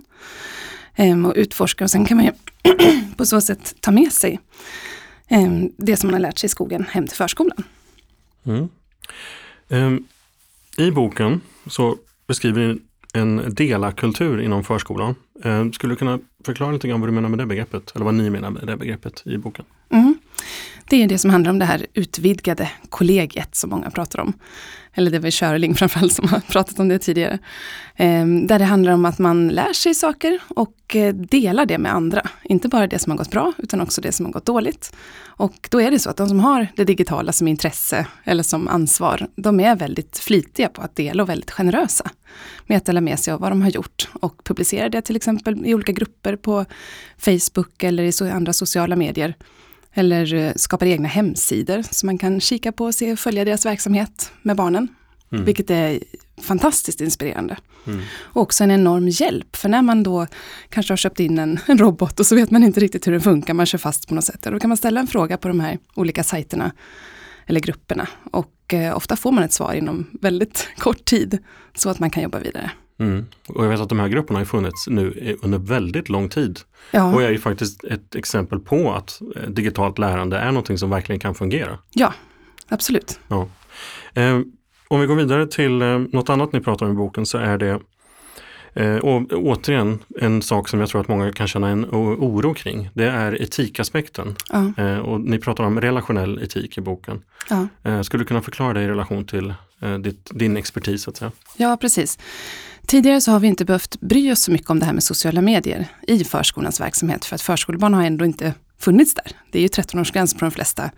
Ehm, 0.95 1.25
och 1.25 1.33
utforska 1.35 1.83
och 1.83 1.91
sen 1.91 2.05
kan 2.05 2.17
man 2.17 2.25
ju 2.25 2.31
på 3.17 3.25
så 3.25 3.41
sätt 3.41 3.75
ta 3.79 3.91
med 3.91 4.13
sig 4.13 4.39
ehm, 5.27 5.71
det 5.77 5.97
som 5.97 6.07
man 6.07 6.13
har 6.13 6.19
lärt 6.19 6.39
sig 6.39 6.47
i 6.47 6.49
skogen 6.49 6.85
hem 6.89 7.07
till 7.07 7.17
förskolan. 7.17 7.63
Mm. 8.43 8.69
Ehm, 9.69 10.03
I 10.77 10.91
boken 10.91 11.41
så 11.67 11.97
beskriver 12.27 12.67
ni 12.67 12.81
en 13.13 13.53
delakultur 13.55 14.41
inom 14.41 14.63
förskolan. 14.63 15.15
Ehm, 15.43 15.73
skulle 15.73 15.93
du 15.93 15.97
kunna 15.97 16.19
förklara 16.45 16.71
lite 16.71 16.87
grann 16.87 16.99
vad 16.99 17.09
du 17.09 17.13
menar 17.13 17.29
med 17.29 17.39
det 17.39 17.45
begreppet? 17.45 17.91
Eller 17.95 18.05
vad 18.05 18.13
ni 18.13 18.29
menar 18.29 18.49
med 18.49 18.67
det 18.67 18.77
begreppet 18.77 19.23
i 19.25 19.37
boken? 19.37 19.65
Mm. 19.89 20.15
Det 20.91 21.03
är 21.03 21.07
det 21.07 21.17
som 21.17 21.29
handlar 21.29 21.51
om 21.51 21.59
det 21.59 21.65
här 21.65 21.85
utvidgade 21.93 22.71
kollegiet 22.89 23.55
som 23.55 23.69
många 23.69 23.91
pratar 23.91 24.19
om. 24.19 24.33
Eller 24.93 25.11
det 25.11 25.19
var 25.19 25.29
Körling 25.29 25.75
framförallt 25.75 26.13
som 26.13 26.27
har 26.27 26.39
pratat 26.39 26.79
om 26.79 26.87
det 26.87 26.99
tidigare. 26.99 27.39
Ehm, 27.95 28.47
där 28.47 28.59
det 28.59 28.65
handlar 28.65 28.91
om 28.91 29.05
att 29.05 29.19
man 29.19 29.47
lär 29.47 29.73
sig 29.73 29.95
saker 29.95 30.39
och 30.47 30.95
eh, 30.95 31.13
delar 31.13 31.65
det 31.65 31.77
med 31.77 31.93
andra. 31.93 32.21
Inte 32.43 32.67
bara 32.67 32.87
det 32.87 32.99
som 32.99 33.11
har 33.11 33.17
gått 33.17 33.31
bra 33.31 33.53
utan 33.57 33.81
också 33.81 34.01
det 34.01 34.11
som 34.11 34.25
har 34.25 34.33
gått 34.33 34.45
dåligt. 34.45 34.95
Och 35.23 35.67
då 35.71 35.81
är 35.81 35.91
det 35.91 35.99
så 35.99 36.09
att 36.09 36.17
de 36.17 36.29
som 36.29 36.39
har 36.39 36.67
det 36.75 36.83
digitala 36.83 37.31
som 37.31 37.47
intresse 37.47 38.07
eller 38.23 38.43
som 38.43 38.67
ansvar, 38.67 39.27
de 39.35 39.59
är 39.59 39.75
väldigt 39.75 40.17
flitiga 40.17 40.67
på 40.67 40.81
att 40.81 40.95
dela 40.95 41.23
och 41.23 41.29
väldigt 41.29 41.51
generösa 41.51 42.11
med 42.67 42.77
att 42.77 42.85
dela 42.85 43.01
med 43.01 43.19
sig 43.19 43.33
av 43.33 43.39
vad 43.39 43.51
de 43.51 43.61
har 43.61 43.69
gjort 43.69 44.09
och 44.13 44.43
publicera 44.43 44.89
det 44.89 45.01
till 45.01 45.15
exempel 45.15 45.65
i 45.65 45.75
olika 45.75 45.91
grupper 45.91 46.35
på 46.35 46.65
Facebook 47.17 47.83
eller 47.83 48.23
i 48.23 48.29
andra 48.29 48.53
sociala 48.53 48.95
medier. 48.95 49.35
Eller 49.93 50.33
eh, 50.33 50.53
skapar 50.55 50.85
egna 50.85 51.07
hemsidor 51.07 51.81
som 51.91 52.07
man 52.07 52.17
kan 52.17 52.41
kika 52.41 52.71
på 52.71 52.85
och 52.85 52.95
se 52.95 53.11
och 53.11 53.19
följa 53.19 53.45
deras 53.45 53.65
verksamhet 53.65 54.31
med 54.41 54.55
barnen. 54.55 54.87
Mm. 55.31 55.45
Vilket 55.45 55.69
är 55.69 55.99
fantastiskt 56.41 57.01
inspirerande. 57.01 57.57
Mm. 57.87 58.01
Och 58.17 58.41
också 58.41 58.63
en 58.63 58.71
enorm 58.71 59.07
hjälp, 59.07 59.55
för 59.55 59.69
när 59.69 59.81
man 59.81 60.03
då 60.03 60.27
kanske 60.69 60.91
har 60.91 60.97
köpt 60.97 61.19
in 61.19 61.39
en, 61.39 61.59
en 61.65 61.77
robot 61.77 62.19
och 62.19 62.25
så 62.25 62.35
vet 62.35 62.51
man 62.51 62.63
inte 62.63 62.79
riktigt 62.79 63.07
hur 63.07 63.11
den 63.11 63.21
funkar, 63.21 63.53
man 63.53 63.65
kör 63.65 63.77
fast 63.77 64.07
på 64.07 64.15
något 64.15 64.23
sätt. 64.23 64.41
Då 64.41 64.59
kan 64.59 64.69
man 64.69 64.77
ställa 64.77 64.99
en 64.99 65.07
fråga 65.07 65.37
på 65.37 65.47
de 65.47 65.59
här 65.59 65.79
olika 65.95 66.23
sajterna 66.23 66.71
eller 67.45 67.59
grupperna. 67.59 68.07
Och 68.31 68.73
eh, 68.73 68.97
ofta 68.97 69.15
får 69.15 69.31
man 69.31 69.43
ett 69.43 69.53
svar 69.53 69.73
inom 69.73 70.07
väldigt 70.21 70.67
kort 70.77 71.05
tid, 71.05 71.37
så 71.75 71.89
att 71.89 71.99
man 71.99 72.09
kan 72.09 72.23
jobba 72.23 72.39
vidare. 72.39 72.71
Mm. 73.01 73.25
Och 73.47 73.65
jag 73.65 73.69
vet 73.69 73.79
att 73.79 73.89
de 73.89 73.99
här 73.99 74.07
grupperna 74.07 74.39
har 74.39 74.45
funnits 74.45 74.87
nu 74.87 75.35
under 75.41 75.57
väldigt 75.57 76.09
lång 76.09 76.29
tid. 76.29 76.59
Ja, 76.91 77.13
Och 77.13 77.21
är 77.23 77.29
ju 77.29 77.37
faktiskt 77.37 77.83
ett 77.83 78.15
exempel 78.15 78.59
på 78.59 78.93
att 78.93 79.21
eh, 79.35 79.49
digitalt 79.49 79.97
lärande 79.97 80.37
är 80.37 80.47
någonting 80.51 80.77
som 80.77 80.89
verkligen 80.89 81.19
kan 81.19 81.35
fungera. 81.35 81.77
ja 81.93 82.13
absolut. 82.69 83.19
Ja. 83.27 83.47
Eh, 84.13 84.39
om 84.87 84.99
vi 85.01 85.07
går 85.07 85.15
vidare 85.15 85.47
till 85.47 85.81
eh, 85.81 85.99
något 85.99 86.29
annat 86.29 86.53
ni 86.53 86.59
pratar 86.61 86.85
om 86.85 86.91
i 86.91 86.95
boken 86.95 87.25
så 87.25 87.37
är 87.37 87.57
det 87.57 87.79
eh, 88.73 88.95
och, 88.95 89.21
återigen 89.33 89.99
en 90.19 90.41
sak 90.41 90.69
som 90.69 90.79
jag 90.79 90.89
tror 90.89 91.01
att 91.01 91.07
många 91.07 91.31
kan 91.31 91.47
känna 91.47 91.69
en 91.69 91.85
oro 91.85 92.53
kring. 92.53 92.89
Det 92.93 93.05
är 93.05 93.41
etikaspekten. 93.41 94.35
Ja, 94.49 94.83
Eh, 94.83 94.97
och 94.99 95.21
ni 95.21 95.39
pratar 95.39 95.63
om 95.63 95.81
relationell 95.81 96.43
etik 96.43 96.77
i 96.77 96.81
boken. 96.81 97.21
ja. 97.49 97.67
Eh, 97.83 98.01
skulle 98.01 98.23
du 98.23 98.27
kunna 98.27 98.41
förklara 98.41 98.73
det 98.73 98.81
i 98.83 98.87
relation 98.87 99.25
till 99.25 99.53
eh, 99.81 99.97
ditt, 99.97 100.29
din 100.33 100.57
expertis? 100.57 101.03
Så 101.03 101.09
att 101.09 101.17
säga? 101.17 101.31
Ja, 101.57 101.77
precis. 101.81 102.19
Tidigare 102.87 103.21
så 103.21 103.31
har 103.31 103.39
vi 103.39 103.47
inte 103.47 103.65
behövt 103.65 103.99
bry 104.01 104.31
oss 104.31 104.39
så 104.39 104.51
mycket 104.51 104.69
om 104.69 104.79
det 104.79 104.85
här 104.85 104.93
med 104.93 105.03
sociala 105.03 105.41
medier 105.41 105.87
i 106.07 106.23
förskolans 106.23 106.81
verksamhet, 106.81 107.25
för 107.25 107.35
att 107.35 107.41
förskolebarn 107.41 107.93
har 107.93 108.03
ändå 108.03 108.25
inte 108.25 108.53
funnits 108.79 109.13
där. 109.13 109.31
Det 109.51 109.57
är 109.57 109.61
ju 109.61 109.67
13-årsgräns 109.67 110.39
på 110.39 110.45
de 110.45 110.51
flesta, 110.51 110.91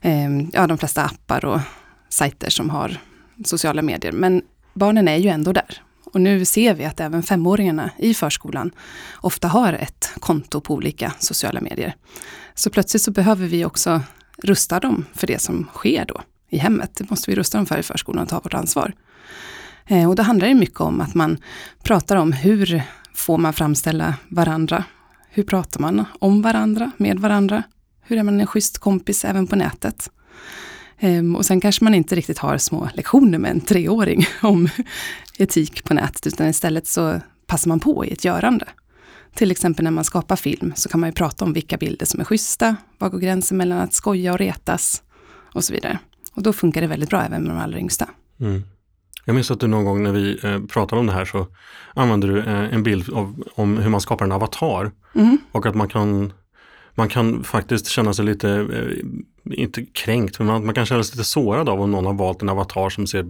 eh, 0.00 0.30
ja, 0.52 0.66
de 0.66 0.78
flesta 0.78 1.04
appar 1.04 1.44
och 1.44 1.60
sajter 2.08 2.50
som 2.50 2.70
har 2.70 2.98
sociala 3.44 3.82
medier. 3.82 4.12
Men 4.12 4.42
barnen 4.74 5.08
är 5.08 5.16
ju 5.16 5.28
ändå 5.28 5.52
där. 5.52 5.82
Och 6.04 6.20
nu 6.20 6.44
ser 6.44 6.74
vi 6.74 6.84
att 6.84 7.00
även 7.00 7.22
femåringarna 7.22 7.90
i 7.98 8.14
förskolan 8.14 8.70
ofta 9.16 9.48
har 9.48 9.72
ett 9.72 10.10
konto 10.20 10.60
på 10.60 10.74
olika 10.74 11.12
sociala 11.18 11.60
medier. 11.60 11.94
Så 12.54 12.70
plötsligt 12.70 13.02
så 13.02 13.10
behöver 13.10 13.46
vi 13.46 13.64
också 13.64 14.00
rusta 14.42 14.80
dem 14.80 15.04
för 15.14 15.26
det 15.26 15.38
som 15.38 15.68
sker 15.74 16.04
då 16.04 16.20
i 16.50 16.58
hemmet. 16.58 16.90
Det 16.94 17.10
måste 17.10 17.30
vi 17.30 17.36
rusta 17.36 17.58
dem 17.58 17.66
för 17.66 17.78
i 17.78 17.82
förskolan 17.82 18.22
och 18.22 18.28
ta 18.28 18.40
vårt 18.40 18.54
ansvar. 18.54 18.92
Eh, 19.86 20.08
och 20.08 20.16
då 20.16 20.22
handlar 20.22 20.48
det 20.48 20.54
mycket 20.54 20.80
om 20.80 21.00
att 21.00 21.14
man 21.14 21.38
pratar 21.82 22.16
om 22.16 22.32
hur 22.32 22.82
får 23.14 23.38
man 23.38 23.52
framställa 23.52 24.14
varandra? 24.28 24.84
Hur 25.30 25.42
pratar 25.42 25.80
man 25.80 26.04
om 26.18 26.42
varandra, 26.42 26.90
med 26.96 27.18
varandra? 27.18 27.62
Hur 28.02 28.18
är 28.18 28.22
man 28.22 28.40
en 28.40 28.46
schysst 28.46 28.78
kompis 28.78 29.24
även 29.24 29.46
på 29.46 29.56
nätet? 29.56 30.10
Ehm, 30.98 31.36
och 31.36 31.46
sen 31.46 31.60
kanske 31.60 31.84
man 31.84 31.94
inte 31.94 32.14
riktigt 32.14 32.38
har 32.38 32.58
små 32.58 32.88
lektioner 32.94 33.38
med 33.38 33.50
en 33.50 33.60
treåring 33.60 34.26
om 34.42 34.68
etik 35.38 35.84
på 35.84 35.94
nätet, 35.94 36.26
utan 36.26 36.48
istället 36.48 36.86
så 36.86 37.20
passar 37.46 37.68
man 37.68 37.80
på 37.80 38.04
i 38.04 38.12
ett 38.12 38.24
görande. 38.24 38.66
Till 39.34 39.50
exempel 39.50 39.84
när 39.84 39.90
man 39.90 40.04
skapar 40.04 40.36
film 40.36 40.72
så 40.76 40.88
kan 40.88 41.00
man 41.00 41.08
ju 41.08 41.14
prata 41.14 41.44
om 41.44 41.52
vilka 41.52 41.76
bilder 41.76 42.06
som 42.06 42.20
är 42.20 42.24
schyssta, 42.24 42.76
var 42.98 43.08
går 43.08 43.18
gränsen 43.18 43.58
mellan 43.58 43.78
att 43.78 43.92
skoja 43.92 44.32
och 44.32 44.38
retas 44.38 45.02
och 45.52 45.64
så 45.64 45.72
vidare. 45.72 45.98
Och 46.34 46.42
då 46.42 46.52
funkar 46.52 46.80
det 46.80 46.86
väldigt 46.86 47.10
bra 47.10 47.22
även 47.22 47.42
med 47.42 47.50
de 47.50 47.58
allra 47.58 47.78
yngsta. 47.78 48.08
Mm. 48.40 48.62
Jag 49.28 49.34
minns 49.34 49.50
att 49.50 49.60
du 49.60 49.66
någon 49.66 49.84
gång 49.84 50.02
när 50.02 50.12
vi 50.12 50.38
eh, 50.42 50.60
pratade 50.60 51.00
om 51.00 51.06
det 51.06 51.12
här 51.12 51.24
så 51.24 51.46
använde 51.94 52.26
du 52.26 52.38
eh, 52.38 52.74
en 52.74 52.82
bild 52.82 53.12
av, 53.12 53.42
om 53.54 53.78
hur 53.78 53.90
man 53.90 54.00
skapar 54.00 54.24
en 54.24 54.32
avatar 54.32 54.92
Mm. 55.14 55.38
och 55.52 55.66
att 55.66 55.74
man 55.74 55.88
kan, 55.88 56.32
man 56.94 57.08
kan 57.08 57.44
faktiskt 57.44 57.86
känna 57.86 58.12
sig 58.14 58.24
lite, 58.24 58.50
eh, 58.50 59.58
inte 59.62 59.84
kränkt, 59.84 60.38
men 60.38 60.46
man, 60.48 60.64
man 60.66 60.74
kan 60.74 60.86
känna 60.86 61.02
sig 61.02 61.16
lite 61.16 61.24
sårad 61.28 61.68
av 61.68 61.80
om 61.80 61.90
någon 61.90 62.06
har 62.06 62.12
valt 62.14 62.42
en 62.42 62.48
avatar 62.48 62.88
som 62.90 63.06
ser 63.06 63.26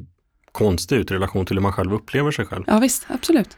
konstig 0.53 0.97
ut 0.97 1.11
i 1.11 1.15
relation 1.15 1.47
till 1.47 1.57
hur 1.57 1.63
man 1.63 1.73
själv 1.73 1.95
upplever 1.95 2.31
sig 2.31 2.47
själv. 2.47 2.65
Ja 2.67 2.79
visst, 2.79 3.07
absolut. 3.09 3.57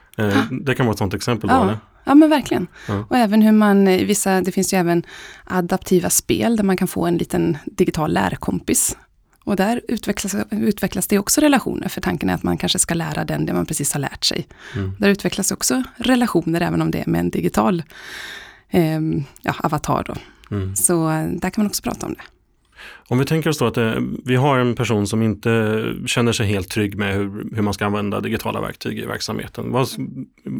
Det 0.65 0.75
kan 0.75 0.87
vara 0.87 0.93
ett 0.93 0.99
sånt 0.99 1.15
exempel 1.15 1.49
då, 1.49 1.55
Ja. 1.55 1.63
eller? 1.63 1.79
Ja 2.05 2.15
men 2.15 2.31
verkligen. 2.31 2.67
Ja. 2.89 3.05
Och 3.11 3.17
även 3.17 3.43
hur 3.43 3.53
man, 3.53 3.85
vissa, 3.85 4.41
det 4.41 4.53
finns 4.53 4.75
ju 4.75 4.79
även 4.79 5.03
adaptiva 5.45 6.11
spel 6.11 6.57
där 6.57 6.65
man 6.65 6.77
kan 6.77 6.89
få 6.89 7.07
en 7.07 7.17
liten 7.17 7.59
digital 7.67 8.13
lärkompis. 8.13 8.97
Och 9.49 9.57
där 9.57 9.81
utvecklas, 9.89 10.37
utvecklas 10.51 11.07
det 11.07 11.19
också 11.19 11.41
relationer, 11.41 11.89
för 11.89 12.01
tanken 12.01 12.31
är 12.31 12.35
att 12.35 12.43
man 12.43 12.59
kanske 12.59 12.79
ska 12.79 12.95
lära 12.95 13.25
den 13.25 13.47
det 13.47 13.53
man 13.53 13.67
precis 13.67 13.93
har 13.93 14.01
lärt 14.01 14.25
sig. 14.25 14.47
Mm. 14.77 14.93
Där 14.99 15.09
utvecklas 15.09 15.53
också 15.53 15.83
relationer, 15.97 16.61
även 16.61 16.83
om 16.83 16.91
det 16.91 17.01
är 17.01 17.07
med 17.07 17.21
en 17.21 17.31
digital 17.31 17.83
eh, 18.71 19.01
ja, 19.43 19.55
avatar. 19.59 20.05
Då. 20.07 20.15
Mm. 20.57 20.77
Så 20.77 21.11
eh, 21.11 21.27
där 21.27 21.51
kan 21.51 21.65
man 21.65 21.67
också 21.67 21.83
prata 21.83 22.07
om 22.07 22.15
det. 22.15 22.23
Om 23.09 23.19
vi 23.19 23.25
tänker 23.25 23.51
oss 23.51 23.59
då 23.59 23.67
att 23.67 23.75
det, 23.75 23.95
eh, 23.95 24.03
vi 24.25 24.37
har 24.37 24.59
en 24.59 24.75
person 24.75 25.07
som 25.07 25.23
inte 25.23 25.85
känner 26.07 26.33
sig 26.33 26.47
helt 26.47 26.69
trygg 26.69 26.97
med 26.97 27.15
hur, 27.15 27.55
hur 27.55 27.63
man 27.63 27.75
ska 27.75 27.87
använda 27.87 28.21
digitala 28.21 28.61
verktyg 28.61 28.99
i 28.99 29.07
verksamheten. 29.07 29.73
Vad, 29.73 29.89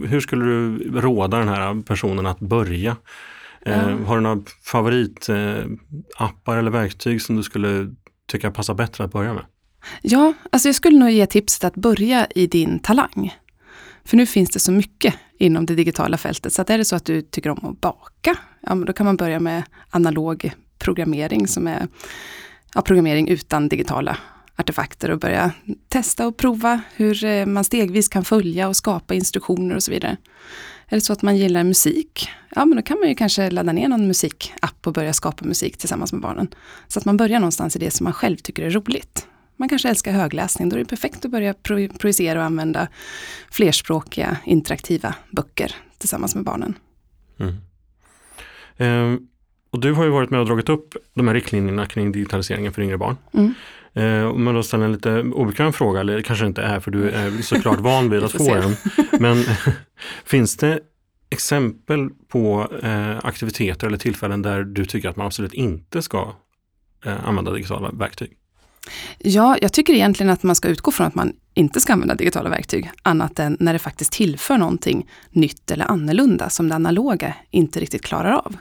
hur 0.07 0.21
skulle 0.21 0.45
du 0.45 0.79
råda 1.01 1.39
den 1.39 1.49
här 1.49 1.83
personen 1.83 2.27
att 2.27 2.41
börja? 2.41 2.97
Ja. 3.65 3.71
Eh, 3.71 3.99
har 4.07 4.17
du 4.17 4.23
några 4.23 4.43
favoritappar 4.65 6.53
eh, 6.53 6.59
eller 6.59 6.71
verktyg 6.71 7.23
som 7.23 7.37
du 7.37 7.43
skulle 7.43 7.89
tycka 8.29 8.51
passar 8.51 8.75
bättre 8.75 9.05
att 9.05 9.13
börja 9.13 9.35
med? 9.35 9.45
Ja, 10.03 10.33
alltså 10.53 10.69
jag 10.69 10.75
skulle 10.75 10.99
nog 10.99 11.11
ge 11.11 11.27
tipset 11.27 11.65
att 11.65 11.75
börja 11.75 12.27
i 12.27 12.47
din 12.47 12.79
talang. 12.79 13.35
För 14.05 14.17
nu 14.17 14.27
finns 14.27 14.51
det 14.51 14.59
så 14.59 14.73
mycket 14.73 15.15
inom 15.39 15.67
det 15.67 15.75
digitala 15.75 16.17
fältet. 16.17 16.53
Så 16.53 16.63
att 16.63 16.71
är 16.71 16.79
det 16.79 16.85
så 16.85 16.97
att 16.97 17.05
du 17.05 17.23
tycker 17.23 17.51
om 17.51 17.71
att 17.71 17.81
baka, 17.81 18.37
ja, 18.61 18.75
men 18.75 18.85
då 18.85 18.93
kan 18.93 19.07
man 19.07 19.17
börja 19.17 19.41
med 19.41 19.63
analog 19.91 20.53
programmering 20.79 21.49
som 21.49 21.67
är 21.67 21.89
ja, 22.75 22.83
programmering 22.83 23.29
utan 23.29 23.69
digitala 23.69 24.19
artefakter 24.57 25.11
och 25.11 25.19
börja 25.19 25.53
testa 25.89 26.27
och 26.27 26.37
prova 26.37 26.81
hur 26.97 27.25
eh, 27.25 27.47
man 27.47 27.65
stegvis 27.65 28.09
kan 28.09 28.25
följa 28.25 28.69
och 28.69 28.77
skapa 28.77 29.15
instruktioner 29.15 29.75
och 29.75 29.83
så 29.83 29.91
vidare. 29.91 30.17
Är 30.89 30.97
det 30.97 31.01
så 31.01 31.13
att 31.13 31.23
man 31.23 31.37
gillar 31.37 31.65
musik, 31.65 32.29
ja 32.55 32.65
men 32.65 32.77
då 32.77 32.83
kan 32.83 32.99
man 32.99 33.09
ju 33.09 33.15
kanske 33.15 33.51
ladda 33.51 33.73
ner 33.73 33.89
någon 33.89 34.07
musikapp 34.07 34.87
och 34.87 34.93
börja 34.93 35.13
skapa 35.13 35.45
musik 35.45 35.77
tillsammans 35.77 36.13
med 36.13 36.23
barnen. 36.23 36.49
Så 36.89 36.99
att 36.99 37.05
man 37.05 37.17
börjar 37.17 37.41
någonstans 37.41 37.77
i 37.77 37.79
det 37.79 37.91
som 37.91 38.05
man 38.05 38.13
själv 38.13 38.37
tycker 38.37 38.63
är 38.63 38.71
roligt. 38.71 39.27
Man 39.57 39.69
kanske 39.69 39.89
älskar 39.89 40.13
högläsning, 40.13 40.69
då 40.69 40.77
är 40.77 40.81
det 40.81 40.85
perfekt 40.85 41.25
att 41.25 41.31
börja 41.31 41.55
pro 41.55 41.89
projicera 41.89 42.39
och 42.39 42.45
använda 42.45 42.89
flerspråkiga 43.51 44.37
interaktiva 44.45 45.15
böcker 45.31 45.75
tillsammans 45.99 46.35
med 46.35 46.45
barnen. 46.45 46.75
Mm. 47.39 47.57
Eh, 48.77 49.21
och 49.71 49.81
du 49.81 49.93
har 49.93 50.05
ju 50.05 50.11
varit 50.11 50.31
med 50.31 50.41
och 50.41 50.47
dragit 50.47 50.69
upp 50.69 50.95
de 51.15 51.29
här 51.29 51.35
riktlinjerna 51.35 51.87
kring 51.87 52.13
digitaliseringen 52.13 52.73
för 52.73 52.83
yngre 52.83 52.99
barn. 52.99 53.17
Mm. 53.33 53.55
Eh, 53.99 54.25
om 54.25 54.45
man 54.45 54.55
då 54.55 54.63
ställer 54.63 54.85
en 54.85 54.93
lite 54.93 55.21
obekväm 55.21 55.73
fråga, 55.73 56.01
eller 56.01 56.23
kanske 56.23 56.47
inte 56.47 56.63
är 56.63 56.81
för 56.81 56.91
du 56.91 57.11
är 57.11 57.43
såklart 57.43 57.81
van 57.81 58.11
vid 58.11 58.23
att 58.25 58.33
få 58.33 58.55
den. 58.55 58.77
Men 59.21 59.45
finns 60.25 60.57
det 60.57 60.81
exempel 61.31 62.09
på 62.29 62.69
eh, 62.83 63.19
aktiviteter 63.23 63.87
eller 63.87 63.99
tillfällen 63.99 64.43
där 64.43 64.65
du 64.65 64.85
tycker 64.85 65.09
att 65.09 65.17
man 65.17 65.27
absolut 65.27 65.55
inte 65.55 66.03
ska 66.03 66.33
eh, 67.05 67.29
använda 67.29 67.53
digitala 67.53 67.91
verktyg? 67.91 68.33
Ja, 69.19 69.57
jag 69.61 69.73
tycker 69.73 69.93
egentligen 69.93 70.31
att 70.31 70.43
man 70.43 70.57
ska 70.57 70.69
utgå 70.69 70.91
från 70.91 71.07
att 71.07 71.15
man 71.15 71.33
inte 71.55 71.81
ska 71.81 71.93
använda 71.93 72.15
digitala 72.15 72.51
verktyg, 72.51 72.91
annat 73.03 73.39
än 73.39 73.57
när 73.61 73.73
det 73.73 73.79
faktiskt 73.79 74.13
tillför 74.13 74.59
någonting 74.59 75.11
nytt 75.31 75.71
eller 75.71 75.85
annorlunda 75.85 76.51
som 76.51 76.69
det 76.69 76.75
analoga 76.75 77.35
inte 77.51 77.81
riktigt 77.81 78.05
klarar 78.05 78.33
av. 78.33 78.57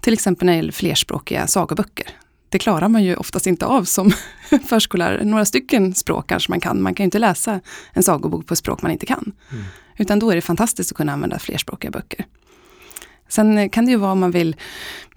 Till 0.00 0.12
exempel 0.12 0.46
när 0.46 0.52
det 0.52 0.56
gäller 0.56 0.72
flerspråkiga 0.72 1.46
sagoböcker. 1.46 2.06
Det 2.50 2.58
klarar 2.58 2.88
man 2.88 3.04
ju 3.04 3.16
oftast 3.16 3.46
inte 3.46 3.66
av 3.66 3.84
som 3.84 4.12
förskollärare. 4.68 5.24
Några 5.24 5.44
stycken 5.44 5.94
språk 5.94 6.28
kanske 6.28 6.52
man 6.52 6.60
kan. 6.60 6.82
Man 6.82 6.94
kan 6.94 7.04
ju 7.04 7.06
inte 7.06 7.18
läsa 7.18 7.60
en 7.92 8.02
sagobok 8.02 8.46
på 8.46 8.56
språk 8.56 8.82
man 8.82 8.92
inte 8.92 9.06
kan. 9.06 9.32
Mm. 9.52 9.64
Utan 9.96 10.18
då 10.18 10.30
är 10.30 10.34
det 10.34 10.42
fantastiskt 10.42 10.92
att 10.92 10.96
kunna 10.96 11.12
använda 11.12 11.38
flerspråkiga 11.38 11.90
böcker. 11.90 12.26
Sen 13.28 13.70
kan 13.70 13.84
det 13.84 13.90
ju 13.90 13.96
vara 13.96 14.12
om 14.12 14.20
man 14.20 14.30
vill 14.30 14.56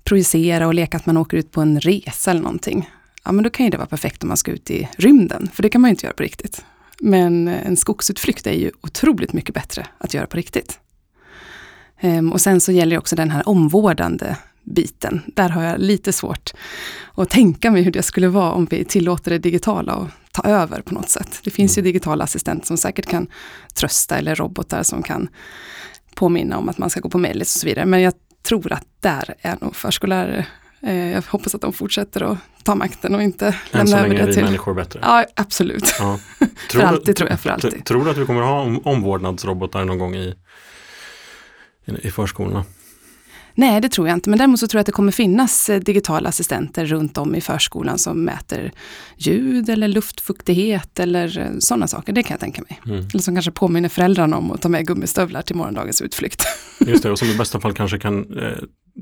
projicera 0.04 0.68
och 0.68 0.74
leka 0.74 0.98
att 0.98 1.06
man 1.06 1.18
åker 1.18 1.38
ut 1.38 1.52
på 1.52 1.62
en 1.62 1.80
resa 1.80 2.32
eller 2.32 2.42
någonting 2.42 2.90
ja 3.24 3.32
men 3.32 3.44
då 3.44 3.50
kan 3.50 3.66
ju 3.66 3.70
det 3.70 3.78
vara 3.78 3.88
perfekt 3.88 4.24
om 4.24 4.28
man 4.28 4.38
ska 4.38 4.52
ut 4.52 4.72
i 4.72 4.90
rymden, 4.98 5.50
för 5.54 5.64
det 5.64 5.70
kan 5.70 5.82
man 5.82 5.90
ju 5.90 5.92
inte 5.92 6.06
göra 6.06 6.14
på 6.14 6.24
riktigt. 6.24 6.66
Men 7.00 7.48
en 7.48 7.78
skogsutflykt 7.78 8.48
är 8.48 8.54
ju 8.54 8.72
otroligt 8.82 9.34
mycket 9.34 9.56
bättre 9.56 9.88
att 9.98 10.14
göra 10.14 10.26
på 10.26 10.38
riktigt. 10.38 10.80
Ehm, 12.00 12.32
och 12.34 12.42
sen 12.42 12.62
så 12.62 12.72
gäller 12.72 12.96
det 12.96 13.00
också 13.00 13.16
den 13.16 13.30
här 13.30 13.50
omvårdande 13.50 14.36
biten. 14.64 15.22
Där 15.28 15.50
har 15.50 15.64
jag 15.64 15.80
lite 15.80 16.14
svårt 16.14 16.52
att 17.16 17.30
tänka 17.30 17.72
mig 17.72 17.82
hur 17.82 17.92
det 17.92 18.04
skulle 18.04 18.28
vara 18.28 18.52
om 18.52 18.66
vi 18.66 18.86
tillåter 18.86 19.32
det 19.32 19.38
digitala 19.38 19.94
att 19.94 20.10
ta 20.32 20.50
över 20.50 20.82
på 20.82 20.94
något 20.94 21.10
sätt. 21.10 21.40
Det 21.44 21.52
finns 21.52 21.78
ju 21.78 21.80
mm. 21.80 21.86
digitala 21.86 22.24
assistenter 22.24 22.68
som 22.68 22.78
säkert 22.78 23.06
kan 23.06 23.28
trösta 23.74 24.18
eller 24.18 24.36
robotar 24.36 24.84
som 24.84 25.04
kan 25.04 25.30
påminna 26.16 26.58
om 26.58 26.70
att 26.70 26.78
man 26.78 26.90
ska 26.90 27.00
gå 27.00 27.10
på 27.10 27.18
mellis 27.18 27.56
och 27.56 27.60
så 27.62 27.68
vidare. 27.68 27.86
Men 27.86 28.02
jag 28.02 28.14
tror 28.44 28.74
att 28.74 28.86
där 29.00 29.36
är 29.42 29.58
nog 29.62 29.76
förskollärare 29.76 30.46
Eh, 30.84 31.12
jag 31.12 31.24
hoppas 31.28 31.56
att 31.56 31.62
de 31.62 31.74
fortsätter 31.74 32.22
att 32.32 32.38
ta 32.64 32.76
makten 32.76 33.16
och 33.16 33.22
inte 33.24 33.46
Än 33.48 33.54
lämna 33.72 34.00
över 34.00 34.10
det 34.10 34.16
till... 34.16 34.28
Än 34.28 34.28
så 34.28 34.30
länge 34.30 34.32
är 34.32 34.36
vi 34.36 34.44
människor 34.44 34.74
bättre. 34.74 35.00
Ja, 35.04 35.26
absolut. 35.36 35.96
Ja. 36.00 36.20
för 36.72 36.82
alltid 36.82 37.16
tror 37.16 37.30
jag, 37.30 37.40
för 37.40 37.50
alltid. 37.50 37.86
Tror 37.86 38.06
du 38.06 38.12
att 38.12 38.18
vi 38.18 38.26
kommer 38.26 38.42
att 38.42 38.48
ha 38.48 38.92
omvårdnadsrobotar 38.92 39.86
någon 39.86 39.98
gång 39.98 40.16
i, 40.16 40.36
i 41.86 42.12
förskolorna? 42.12 42.66
Nej, 43.56 43.82
det 43.82 43.90
tror 43.90 44.08
jag 44.08 44.18
inte. 44.18 44.30
Men 44.30 44.40
däremot 44.40 44.60
så 44.60 44.68
tror 44.68 44.78
jag 44.80 44.82
att 44.82 44.86
det 44.86 44.92
kommer 44.92 45.12
finnas 45.12 45.70
eh, 45.70 45.80
digitala 45.80 46.30
assistenter 46.30 46.86
runt 46.86 47.18
om 47.18 47.36
i 47.36 47.42
förskolan 47.42 47.98
som 47.98 48.24
mäter 48.24 48.72
ljud 49.18 49.70
eller 49.70 49.88
luftfuktighet 49.88 51.00
eller 51.00 51.40
eh, 51.40 51.48
sådana 51.60 51.88
saker. 51.88 52.14
Det 52.14 52.24
kan 52.24 52.34
jag 52.34 52.40
tänka 52.40 52.62
mig. 52.62 52.80
Mm. 52.86 53.08
Eller 53.14 53.20
som 53.20 53.36
kanske 53.36 53.52
påminner 53.52 53.90
föräldrarna 53.90 54.38
om 54.38 54.52
att 54.52 54.62
ta 54.62 54.70
med 54.70 54.88
gummistövlar 54.88 55.42
till 55.42 55.56
morgondagens 55.56 56.02
utflykt. 56.02 56.44
Just 56.80 57.04
det, 57.04 57.12
och 57.12 57.20
som 57.20 57.28
i 57.28 57.36
bästa 57.38 57.60
fall 57.60 57.74
kanske 57.74 58.00
kan 58.00 58.40
eh, 58.40 58.52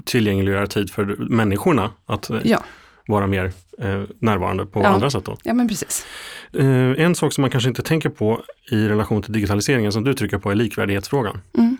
tillgängliggöra 0.05 0.67
tid 0.67 0.91
för 0.91 1.05
människorna 1.29 1.91
att 2.05 2.29
eh, 2.29 2.39
ja. 2.43 2.63
vara 3.07 3.27
mer 3.27 3.51
eh, 3.77 4.03
närvarande 4.19 4.65
på 4.65 4.79
ja. 4.79 4.87
andra 4.87 5.09
sätt. 5.09 5.25
Då. 5.25 5.37
Ja, 5.43 5.53
men 5.53 5.67
precis. 5.67 6.05
En 6.97 7.15
sak 7.15 7.33
som 7.33 7.41
man 7.41 7.51
kanske 7.51 7.69
inte 7.69 7.81
tänker 7.81 8.09
på 8.09 8.41
i 8.71 8.87
relation 8.87 9.21
till 9.21 9.33
digitaliseringen 9.33 9.91
som 9.91 10.03
du 10.03 10.13
trycker 10.13 10.37
på 10.37 10.51
är 10.51 10.55
likvärdighetsfrågan. 10.55 11.41
Mm. 11.57 11.77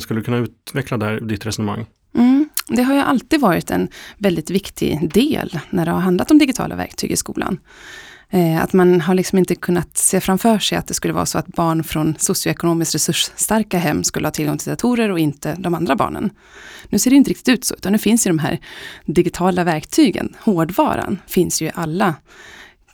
Skulle 0.00 0.20
du 0.20 0.24
kunna 0.24 0.36
utveckla 0.36 0.96
där 0.96 1.20
ditt 1.20 1.46
resonemang? 1.46 1.86
Mm. 2.14 2.48
Det 2.68 2.82
har 2.82 2.94
ju 2.94 3.00
alltid 3.00 3.40
varit 3.40 3.70
en 3.70 3.88
väldigt 4.18 4.50
viktig 4.50 5.12
del 5.12 5.58
när 5.70 5.84
det 5.84 5.90
har 5.90 6.00
handlat 6.00 6.30
om 6.30 6.38
digitala 6.38 6.76
verktyg 6.76 7.10
i 7.10 7.16
skolan. 7.16 7.58
Eh, 8.34 8.62
att 8.62 8.72
man 8.72 9.00
har 9.00 9.14
liksom 9.14 9.38
inte 9.38 9.54
kunnat 9.54 9.96
se 9.96 10.20
framför 10.20 10.58
sig 10.58 10.78
att 10.78 10.86
det 10.86 10.94
skulle 10.94 11.14
vara 11.14 11.26
så 11.26 11.38
att 11.38 11.46
barn 11.46 11.84
från 11.84 12.14
socioekonomiskt 12.18 12.94
resursstarka 12.94 13.78
hem 13.78 14.04
skulle 14.04 14.26
ha 14.26 14.32
tillgång 14.32 14.58
till 14.58 14.70
datorer 14.70 15.10
och 15.10 15.18
inte 15.18 15.54
de 15.58 15.74
andra 15.74 15.96
barnen. 15.96 16.30
Nu 16.88 16.98
ser 16.98 17.10
det 17.10 17.16
inte 17.16 17.30
riktigt 17.30 17.48
ut 17.48 17.64
så, 17.64 17.74
utan 17.74 17.92
nu 17.92 17.98
finns 17.98 18.26
ju 18.26 18.30
de 18.30 18.38
här 18.38 18.60
digitala 19.06 19.64
verktygen, 19.64 20.36
hårdvaran, 20.40 21.18
finns 21.26 21.62
ju 21.62 21.66
i 21.66 21.70
alla 21.74 22.14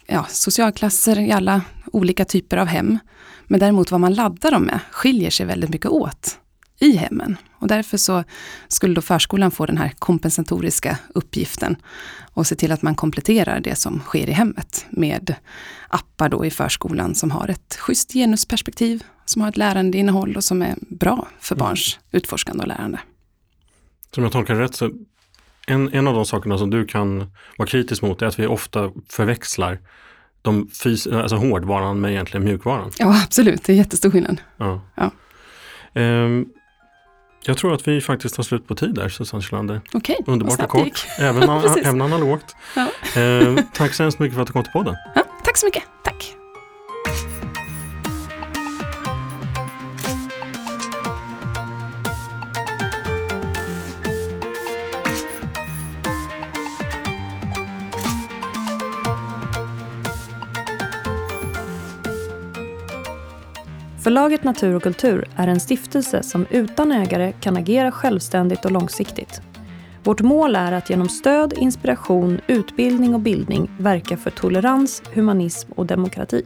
ja, 0.07 0.27
socialklasser, 0.29 1.19
i 1.19 1.33
alla 1.33 1.61
olika 1.93 2.25
typer 2.25 2.57
av 2.57 2.67
hem. 2.67 2.99
Men 3.47 3.61
däremot 3.61 3.91
vad 3.91 4.01
man 4.01 4.15
laddar 4.15 4.51
dem 4.51 4.63
med 4.63 4.81
skiljer 4.91 5.31
sig 5.31 5.47
väldigt 5.47 5.71
mycket 5.71 5.91
åt 5.91 6.39
i 6.81 6.97
hemmen. 6.97 7.37
Och 7.59 7.69
därför 7.69 7.97
så 7.97 8.25
skulle 8.69 8.95
då 8.95 9.01
förskolan 9.01 9.51
få 9.51 9.67
den 9.67 9.79
här 9.79 9.93
kompensatoriska 9.99 10.99
uppgiften 11.15 11.77
och 12.33 12.47
se 12.47 12.55
till 12.55 12.73
att 12.73 12.83
man 12.83 12.95
kompletterar 12.95 13.61
det 13.61 13.75
som 13.75 14.01
sker 14.01 14.29
i 14.29 14.33
hemmet 14.33 14.87
med 14.91 15.35
appar 15.89 16.29
då 16.29 16.45
i 16.45 16.51
förskolan 16.51 17.15
som 17.15 17.31
har 17.31 17.49
ett 17.49 17.77
schysst 17.79 18.13
genusperspektiv, 18.13 19.05
som 19.25 19.43
har 19.43 19.49
ett 19.49 19.57
lärandeinnehåll 19.57 20.37
och 20.37 20.45
som 20.45 20.63
är 20.63 20.75
bra 20.81 21.29
för 21.41 21.55
mm. 21.55 21.67
barns 21.67 21.99
utforskande 22.11 22.63
och 22.63 22.69
lärande. 22.69 23.01
Som 24.15 24.23
jag 24.23 24.33
tolkar 24.33 24.55
det 24.55 24.61
rätt 24.61 24.75
så 24.75 24.91
en, 25.67 25.95
en 25.95 26.09
av 26.09 26.15
de 26.15 26.27
sakerna 26.27 26.59
som 26.59 26.71
du 26.71 26.87
kan 26.87 27.33
vara 27.59 27.69
kritisk 27.69 28.03
mot 28.03 28.23
är 28.23 28.27
att 28.27 28.39
vi 28.39 28.47
ofta 28.47 28.91
förväxlar 29.09 29.79
de 30.43 30.69
fys- 30.69 31.23
alltså 31.23 31.37
hårdvaran 31.37 32.01
med 32.01 32.11
egentligen 32.11 32.45
mjukvaran. 32.45 32.91
Ja 32.99 33.23
absolut, 33.25 33.65
det 33.65 33.73
är 33.73 33.77
jättestor 33.77 34.11
skillnad. 34.11 34.41
Ja. 34.57 34.81
Ja. 34.95 35.11
Um, 36.03 36.53
jag 37.49 37.57
tror 37.59 37.75
att 37.75 37.89
vi 37.89 38.01
faktiskt 38.01 38.37
har 38.37 38.45
slut 38.45 38.69
på 38.69 38.75
tid 38.75 38.95
där, 38.95 39.09
Susanne 39.09 39.43
Kjellander. 39.43 39.81
Okej, 39.93 40.17
Underbart 40.27 40.63
och 40.63 40.69
kort, 40.69 41.07
även, 41.19 41.43
även 41.85 42.03
analogt. 42.03 42.57
Ja. 42.77 42.89
Eh, 43.21 43.57
tack 43.73 43.95
så 43.95 44.03
hemskt 44.03 44.19
mycket 44.19 44.35
för 44.35 44.43
att 44.43 44.47
du 44.47 44.53
kom 44.53 44.63
till 44.63 44.73
podden. 44.73 44.95
Ja, 45.15 45.23
tack 45.45 45.57
så 45.57 45.67
mycket. 45.67 45.83
Förlaget 64.09 64.45
Natur 64.45 64.75
och 64.75 64.83
kultur 64.83 65.29
är 65.37 65.49
en 65.49 65.61
stiftelse 65.61 66.23
som 66.23 66.47
utan 66.51 66.93
ägare 66.93 67.33
kan 67.41 67.57
agera 67.57 67.93
självständigt 67.93 68.65
och 68.65 68.71
långsiktigt. 68.71 69.41
Vårt 70.05 70.21
mål 70.21 70.57
är 70.57 70.73
att 70.73 70.91
genom 70.91 71.09
stöd, 71.09 71.53
inspiration, 71.53 72.41
utbildning 72.47 73.15
och 73.15 73.21
bildning 73.21 73.71
verka 73.79 74.17
för 74.17 74.31
tolerans, 74.31 75.03
humanism 75.15 75.73
och 75.73 75.87
demokrati. 75.87 76.45